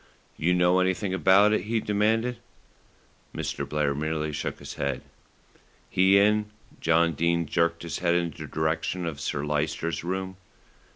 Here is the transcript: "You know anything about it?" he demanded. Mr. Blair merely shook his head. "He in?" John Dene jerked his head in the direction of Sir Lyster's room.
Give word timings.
"You 0.35 0.55
know 0.55 0.79
anything 0.79 1.13
about 1.13 1.53
it?" 1.53 1.65
he 1.65 1.79
demanded. 1.79 2.37
Mr. 3.35 3.69
Blair 3.69 3.93
merely 3.93 4.31
shook 4.31 4.57
his 4.57 4.73
head. 4.73 5.03
"He 5.91 6.17
in?" 6.17 6.47
John 6.79 7.13
Dene 7.13 7.45
jerked 7.45 7.83
his 7.83 7.99
head 7.99 8.15
in 8.15 8.31
the 8.31 8.47
direction 8.47 9.05
of 9.05 9.21
Sir 9.21 9.45
Lyster's 9.45 10.03
room. 10.03 10.37